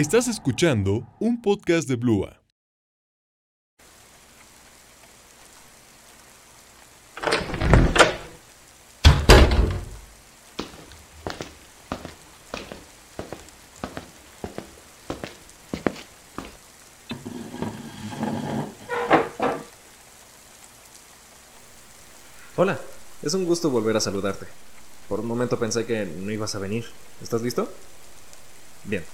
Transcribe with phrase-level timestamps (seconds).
[0.00, 2.40] Estás escuchando un podcast de Blua.
[22.56, 22.80] Hola,
[23.20, 24.46] es un gusto volver a saludarte.
[25.10, 26.86] Por un momento pensé que no ibas a venir.
[27.20, 27.68] ¿Estás listo?
[28.84, 29.04] Bien.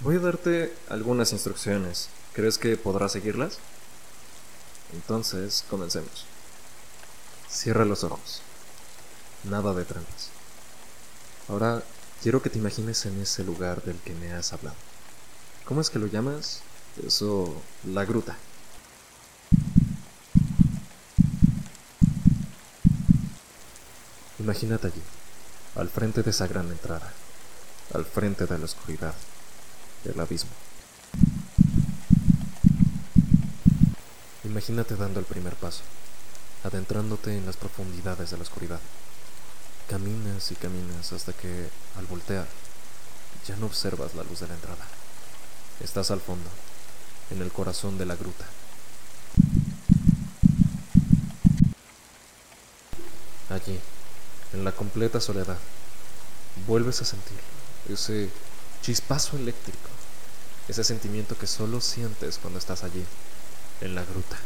[0.00, 2.08] Voy a darte algunas instrucciones.
[2.32, 3.58] ¿Crees que podrás seguirlas?
[4.92, 6.26] Entonces, comencemos.
[7.48, 8.42] Cierra los ojos.
[9.44, 10.30] Nada de trampas.
[11.48, 11.82] Ahora
[12.22, 14.76] quiero que te imagines en ese lugar del que me has hablado.
[15.64, 16.62] ¿Cómo es que lo llamas?
[17.04, 18.36] Eso, la gruta.
[24.38, 25.02] Imagínate allí,
[25.76, 27.12] al frente de esa gran entrada,
[27.94, 29.14] al frente de la oscuridad,
[30.04, 30.50] del abismo.
[34.44, 35.82] Imagínate dando el primer paso,
[36.64, 38.80] adentrándote en las profundidades de la oscuridad.
[39.88, 42.46] Caminas y caminas hasta que, al voltear,
[43.46, 44.86] ya no observas la luz de la entrada.
[45.80, 46.48] Estás al fondo,
[47.30, 48.44] en el corazón de la gruta.
[53.50, 53.78] Allí,
[54.52, 55.58] en la completa soledad,
[56.66, 57.38] vuelves a sentir
[57.88, 58.30] ese
[58.82, 59.88] chispazo eléctrico,
[60.68, 63.04] ese sentimiento que solo sientes cuando estás allí,
[63.80, 64.36] en la gruta.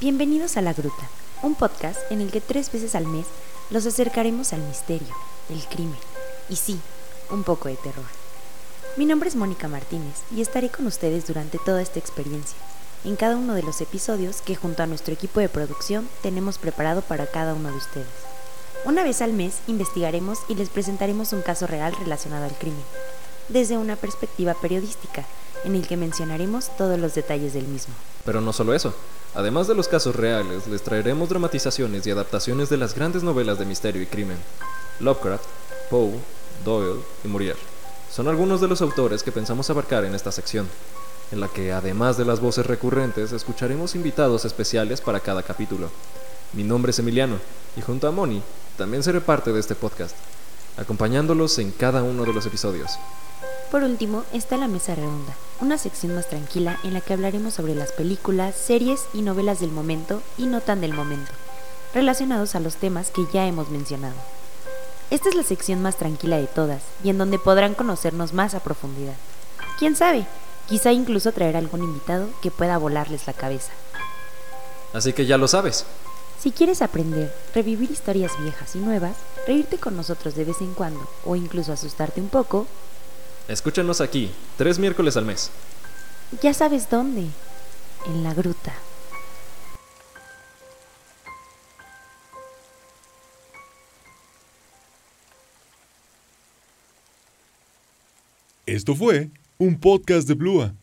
[0.00, 1.10] Bienvenidos a La Gruta,
[1.42, 3.26] un podcast en el que tres veces al mes
[3.70, 5.14] los acercaremos al misterio,
[5.50, 6.09] el crimen
[6.50, 6.78] y sí,
[7.30, 8.04] un poco de terror.
[8.96, 12.58] Mi nombre es Mónica Martínez y estaré con ustedes durante toda esta experiencia,
[13.04, 17.00] en cada uno de los episodios que junto a nuestro equipo de producción tenemos preparado
[17.00, 18.06] para cada uno de ustedes.
[18.84, 22.82] Una vez al mes investigaremos y les presentaremos un caso real relacionado al crimen,
[23.48, 25.24] desde una perspectiva periodística,
[25.64, 27.94] en el que mencionaremos todos los detalles del mismo.
[28.24, 28.94] Pero no solo eso.
[29.34, 33.66] Además de los casos reales, les traeremos dramatizaciones y adaptaciones de las grandes novelas de
[33.66, 34.38] misterio y crimen.
[34.98, 35.44] Lovecraft,
[35.90, 36.18] Poe,
[36.64, 37.56] Doyle y Muriel.
[38.10, 40.68] Son algunos de los autores que pensamos abarcar en esta sección,
[41.30, 45.90] en la que además de las voces recurrentes escucharemos invitados especiales para cada capítulo.
[46.52, 47.36] Mi nombre es Emiliano
[47.76, 48.42] y junto a Moni
[48.76, 50.16] también seré parte de este podcast,
[50.76, 52.98] acompañándolos en cada uno de los episodios.
[53.70, 57.76] Por último está la Mesa Redonda, una sección más tranquila en la que hablaremos sobre
[57.76, 61.30] las películas, series y novelas del momento y no tan del momento,
[61.94, 64.16] relacionados a los temas que ya hemos mencionado.
[65.10, 68.60] Esta es la sección más tranquila de todas y en donde podrán conocernos más a
[68.60, 69.14] profundidad.
[69.78, 70.26] ¿Quién sabe?
[70.68, 73.72] Quizá incluso traer algún invitado que pueda volarles la cabeza.
[74.92, 75.84] Así que ya lo sabes.
[76.40, 79.16] Si quieres aprender, revivir historias viejas y nuevas,
[79.46, 82.66] reírte con nosotros de vez en cuando o incluso asustarte un poco,
[83.48, 85.50] Escúchanos aquí, tres miércoles al mes.
[86.40, 87.26] ya sabes dónde,
[88.06, 88.72] en la gruta.
[98.70, 100.79] Esto fue un podcast de Blua.